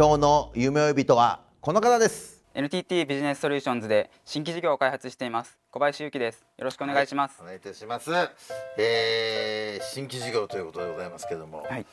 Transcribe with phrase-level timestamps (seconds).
[0.00, 2.42] 今日の夢追い人はこの方です。
[2.54, 5.58] NTT ビジネスソリューションズで新規事業を開発しています。
[5.70, 6.42] 小林由紀です。
[6.56, 7.36] よろしくお願いします。
[7.42, 8.10] お願いいたします、
[8.78, 11.84] えー、新規事業ということでございますけれども、はい。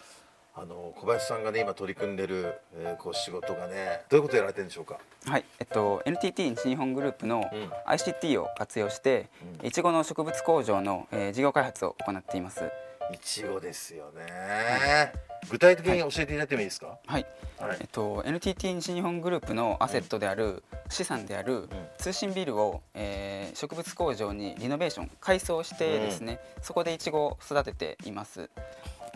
[0.56, 5.00] あの小林さんがね今取り組んでる、えー、こう仕事がねどういうことやられてるんでしょうか？
[5.26, 5.44] はい。
[5.60, 7.44] えっと NTT 西日本グループの
[7.88, 9.30] ICT を活用して
[9.64, 12.72] いちごの植物工場の、えー事業開発を行っています
[13.14, 15.14] いちごですよね、
[15.50, 17.26] 具体的に教えていただいてもいいですか、はい。
[17.60, 17.78] はい。
[17.80, 28.50] えっと NTT 西日本グループのアセットである資産である通信ビルを、えー植物工場にリノベーション改装してですね、そこでいちごを育てています。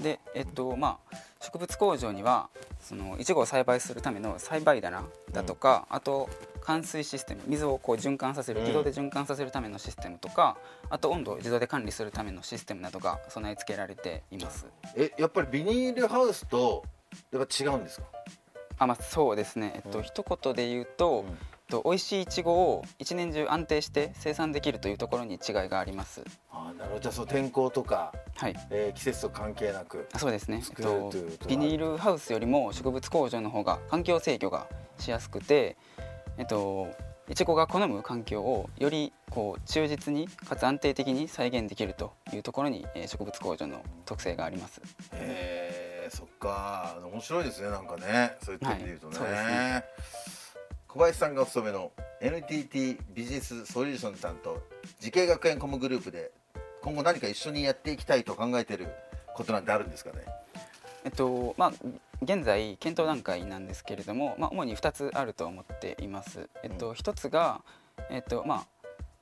[0.01, 6.29] でえっとまあ植物工場にはそのいちごを栽培するための栽培棚だとか、あと
[6.65, 10.57] 灌水システム水をこう循環させる自動で循環させるためのシステムとか、
[10.89, 14.65] あと温度を自動で管理するためのシステムなどが備え付けられています。
[14.95, 16.83] えやっぱりビニールハウスと
[17.31, 18.05] やっぱ違うんですか？
[18.79, 20.03] あまあそうですね、えっとうん。
[20.03, 21.33] 一言で言うと、えっ
[21.69, 26.23] と美味しいいちごを一年中安定して生産できるというところに違いがあります。
[26.51, 27.01] あーなるほど。
[27.01, 28.55] じゃあその天候とか、はい。
[28.69, 31.11] えー季節と関係なくあそうですね、えっと
[31.47, 34.67] ビニールハウスよりも植物工場の方が環境制御が
[34.97, 35.77] しやすくて
[36.41, 36.89] えっと
[37.29, 44.81] いちごが好む環境をよりこう忠実にかつ安定的に再現できるというところに、えー植物工場の特性があります。
[45.13, 46.97] へえそっか。
[47.13, 48.35] 面白いですねなんかね。
[48.43, 49.83] そういった意味で言うとね,、はいね。
[50.87, 51.91] 小林さんがお勤めの
[52.21, 54.63] NTT ビジネスソリューションさんと
[54.99, 56.31] 滋慶学園 COM グループで
[56.81, 58.87] 今後何か一緒にやっていきたいと考えてる
[59.35, 60.25] ことなんてあるんですかね？
[61.05, 61.71] えっとまあ、
[62.23, 66.49] 現在検討段階なんですけれども、まあ、主に2つあると思っています。
[66.63, 67.61] えっと、1つが、
[68.09, 68.67] えっとまあ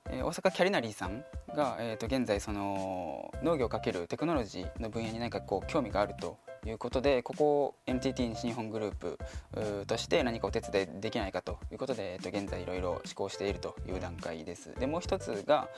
[0.09, 1.23] えー大阪キャリナリーさん
[1.55, 9.17] が、えっと、現在その農業かけるテクノロジーの分野に何かこう興味があるということでここを NTT 西日本グループ
[9.85, 14.73] として何かお手伝いできないかということで、えっと、現在いろいろ試行しているという段階です。
[14.75, 15.69] でもう一つが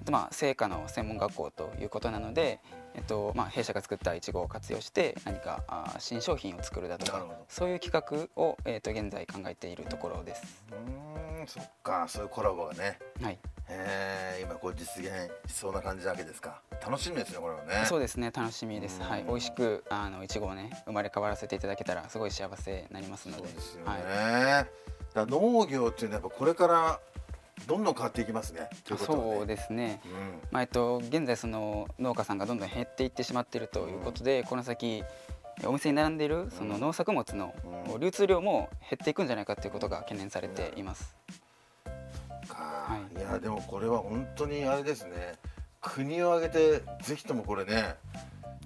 [0.00, 2.60] えっとまあ、成果の専門学校ということなので、
[2.96, 7.92] えっとまあ、弊社が作ったいちごを活用して何かあー新商品を作るだとかそういう企
[8.36, 10.64] 画を、えっと現在考えているところです。
[10.72, 19.02] うーんそっかそういうコラボがねはい、えー今こう実現しそうな感じなわけですか楽しみですねこれはねそうですね楽しみです。
[19.02, 23.46] はい、うん美味しくあのいちごをね生まれ変わらせていただけたらすごい幸せになりますので。
[23.46, 24.66] そうですよね、はい。
[25.14, 27.00] だ農業っていうのはやっぱこれから
[27.66, 28.60] どんどん変わっていきますね。
[28.60, 28.68] ね。
[28.98, 30.00] そうですね。
[30.04, 30.12] うん。
[30.50, 35.02] まあえっと現在その農家さんがどんどん減っていってしまっているということで、この先
[35.64, 37.54] お店に並んでいるその農作物の
[37.94, 38.00] うん。
[38.00, 41.16] 流通量も減っていくんじゃないかということが懸念されています。
[42.48, 43.18] か、はい。
[43.18, 45.34] い、やでもこれは本当にあれですね。
[45.80, 47.94] 国を挙げてぜひともこれね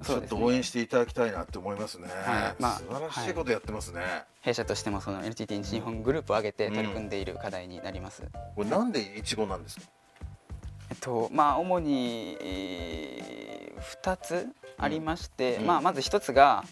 [0.04, 2.62] ちょっと応援していただきたいなって思いますね、はい。
[2.62, 4.00] まあ素晴らしいことやってますね、
[4.40, 8.22] 弊社としてもその NTT 西日本グループを挙げて取り組んでいる課題になります。
[8.56, 9.82] これなんでいちごなんですか？
[10.90, 15.66] えっとまあ主にえー2つありまして、うん。
[15.66, 16.64] まあまず1つが、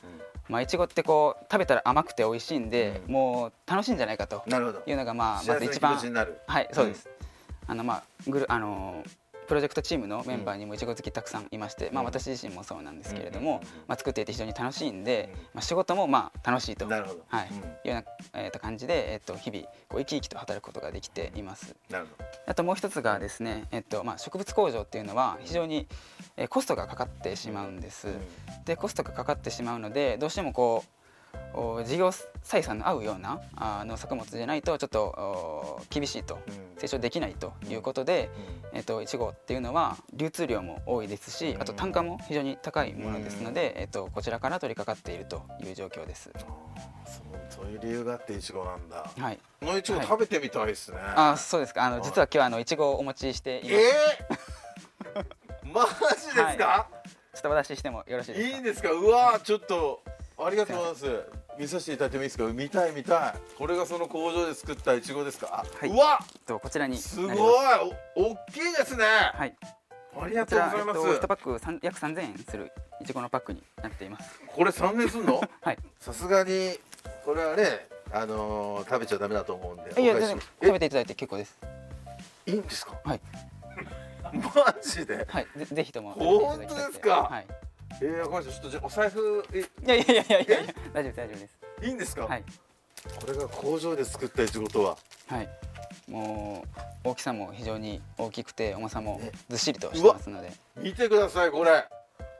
[0.48, 3.12] まあいちごってこう食べたら甘くて美味しいんで、うん。
[3.12, 5.96] もう楽しいんじゃないかというのがまあまず一番。
[6.46, 7.08] はいそうです。
[7.66, 9.04] あのまあグルあの
[9.48, 16.86] プロジェクトチームのメンバーにもいちご好きたくさんいまして、まあうん私自身もそうなんですけれどもまあ作っていて非常に楽しいんでうん、まあ仕事もまあ楽しいと。
[16.86, 17.06] はい、うん。
[17.06, 17.52] いうよ
[17.84, 18.04] うな、
[18.34, 21.74] えー、と感じで、えー、と日々こう生き生きと働くことができています。
[21.90, 25.86] なるほあともう一つがですね、えっとまあ、植物工場っていうのは非常に、
[26.36, 28.06] えーコストがかかってしまうんです。
[28.06, 28.12] ど、
[28.64, 30.97] でコストがかかってしまうのでどうしてもこうお
[31.84, 32.08] 事業
[32.44, 36.68] 採算の合うようなあ農作物じゃないとちょっとお厳しいとうん。
[36.78, 38.30] 成長できないということで、
[38.72, 46.30] えっといちごっていうのは流通量も多いですしあと単価も非常に高いものですので、えっとこちらから取り掛かっているという状況です。
[46.36, 46.48] そう
[47.50, 49.10] そういう理由があっていちごなんだ。
[49.18, 49.38] はい。
[49.58, 50.06] このいちごはい。
[50.06, 51.84] 食べてみたいですね、あそうですか。
[51.84, 52.04] あのはい。
[52.04, 53.74] 実は今日はあのいちごをお持ちしています。
[53.74, 56.88] えー、マジですか、
[57.34, 58.48] ちょっとお出ししてもよろしいですか？
[58.48, 58.92] い、いんですか？
[58.92, 60.02] うわーちょっと
[60.40, 61.22] ありがとうございます
[61.58, 62.44] 見させていただいてもいいですか？
[62.52, 67.36] 見たい見たいこれがその工場で作ったいちごですか、はいうわとこちらにすごい。
[68.16, 69.04] お大きいですね、
[69.34, 69.54] はい。
[70.20, 72.70] ありがことうございます、えっと一パック三約三千円する
[73.00, 74.40] いちごのパックになっています。
[74.46, 75.40] これ3年すんの？
[75.60, 75.78] はい。
[75.98, 76.78] さすがに
[77.24, 81.58] これはねあのー食べちゃダメだと思うんでいや食べていただいて結構です。
[82.46, 82.94] えいいんですか？
[83.04, 83.20] はい。
[84.32, 85.26] マジで？
[85.28, 85.46] はい。
[85.56, 87.22] ぜぜひとも本当ですか？
[87.24, 87.46] はい。
[88.00, 90.58] えー、ごめんなさいちょっとじゃあお財布えいやいやいやいや
[90.92, 91.58] 大丈夫大丈夫です。
[91.82, 92.44] いいんですか、はい。
[93.20, 94.96] これが工場で作ったいちごとは？
[95.26, 95.48] はい。
[96.08, 96.64] も
[97.04, 99.32] う大きさも非常に大きくて重さもえ？
[99.48, 100.52] ずっしりとしてますので。
[100.76, 101.84] 見てくださいこれ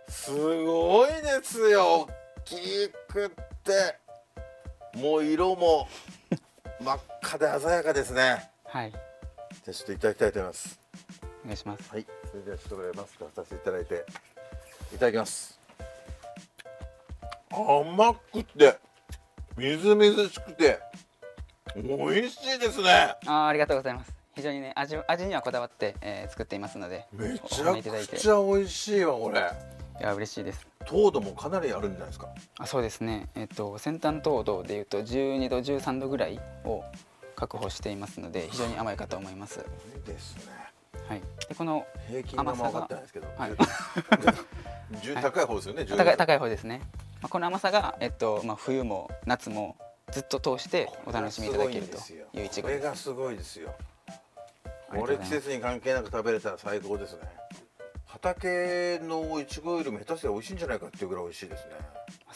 [0.08, 2.08] すごいですよ大
[2.44, 3.31] きくっ
[3.62, 5.88] てもう色も
[6.81, 8.90] 真っ赤で鮮やかですねはい。
[8.90, 9.00] じゃ
[9.69, 10.81] あちょっといただきたいと思います
[11.44, 11.90] お願いします。
[11.90, 14.04] はいそれではちょっとマスクをさせていただいて
[14.94, 15.58] いただきます
[17.50, 18.79] 甘くて
[19.56, 20.79] みずみずしくて
[21.76, 24.12] 美味しいですねあーありがとうございます。
[24.35, 29.40] 非常にね味味にはこだわって、えー作っていますのでめちゃめいただいてくちゃ美味しいわこれ
[30.00, 30.67] いや嬉しいです。
[30.87, 33.29] 糖度もかなりあるんじゃないですかあそうですね。
[33.35, 36.85] えっ、と先端糖度でいうと12度13度ぐらいを
[37.35, 39.58] 確保していますので非常に甘いかと思います。
[39.96, 40.52] いいですね
[41.08, 41.22] はい。
[41.49, 43.52] でこの平均が分かってないですけど、はい。
[45.20, 46.81] 高い方ですよね、10高い高い方ですね。
[47.20, 49.76] まあこの甘さがえっとまあ冬も夏も
[50.10, 51.96] ずっと通してお楽しみいただけると
[52.34, 52.81] いういちごです。
[52.81, 53.10] これがす。
[53.10, 53.75] ごいですよ。
[54.90, 57.20] ことれ季節に関係なく食べれたら最高ですね。
[58.06, 61.72] 畑のいちごよりも下手したら美味しいんじゃないかっていうぐらい美味しいですね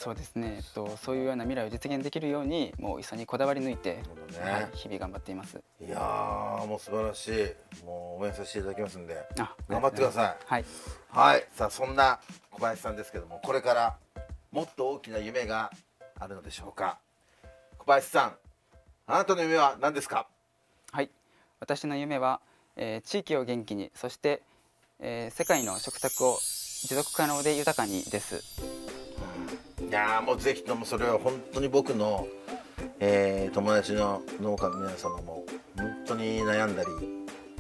[0.02, 0.54] そうですね。
[0.56, 4.02] えっとそういうような未来を実現できるようにもう一緒にこだわり抜いて、ね。
[4.50, 5.62] はい、日々頑張っています。
[5.81, 7.84] いやーもう素晴らしい。
[7.84, 10.37] もう応援させていただきますんであ頑張ってください。
[10.44, 10.64] はい。
[11.08, 11.46] はい。
[11.52, 12.19] さあそんな
[12.50, 13.96] 小林さんですけどもこれから
[14.50, 15.70] もっと大きな夢が
[16.19, 16.99] あるのでしょうか。
[17.78, 18.37] 小林さん
[19.06, 20.26] あなたの夢は何ですか？
[20.90, 21.10] はい、
[21.60, 22.40] 私の夢は、
[22.75, 24.43] えー地域を元気にそして、
[24.99, 28.43] えー世界の食卓を持続可能で豊かにです。
[28.81, 28.81] い
[29.92, 32.26] やーもうぜひともそれは本当に僕の、
[33.00, 35.44] えー友達の農家の皆様も
[35.76, 36.88] 本当に悩んだり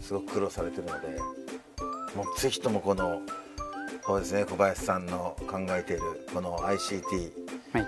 [0.00, 1.18] すごく苦労されてるので
[2.16, 3.20] もうぜひともこの
[4.04, 6.02] そうですね小林さんの考えている
[6.32, 7.32] この ICT
[7.72, 7.86] はい。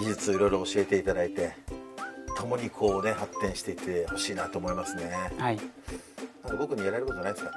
[0.00, 1.52] 技術をいろいろ教えていただいて
[2.36, 5.10] 共にこうね発展していってほしいなと思いますね。
[5.38, 5.56] はい。
[5.56, 7.56] なんか僕にやられることないですかね。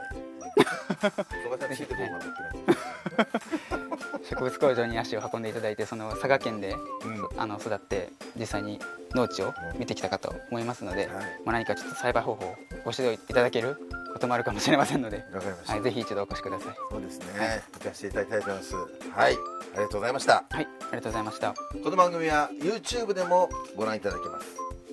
[1.45, 3.94] 小林さんについてこうかなって
[4.29, 7.25] 植物工場に足を運んでいただいてその佐賀県でうん。
[7.37, 8.79] あの育って実際に
[9.13, 11.25] 農地を見てきたかと思いますので、はい。
[11.45, 13.77] まあ、何かちょっと栽培方法をご指導いただける
[14.13, 16.75] こともあるかもしれませんので、わかりました、はい、ぜひ一度お越しください。
[16.91, 17.25] そうですね、
[17.73, 18.75] 行かせていただきたいと思います。
[18.75, 19.33] はい。
[19.33, 20.43] ありがとうございました。
[20.49, 21.53] はいありがとうございました。
[21.83, 24.47] この番組は YouTube でもご覧いただけます。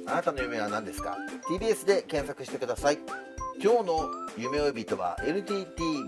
[0.06, 1.16] あなたの夢は何ですか
[1.48, 2.98] ？TBS で検索してください
[3.64, 5.54] 今日の夢追い人は NTT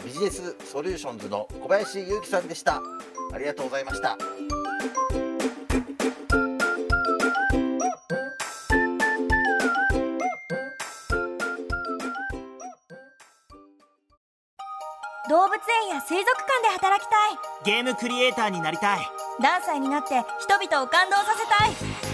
[0.05, 2.83] ビジネスソリューションズの小林祐樹さんでした。
[3.33, 4.19] ありがとうございました。
[15.31, 17.39] 動物園や水族館で働きたい。
[17.65, 18.99] ゲームクリエイターになりたい。
[19.39, 22.14] ダンサーになって人々を感動させたい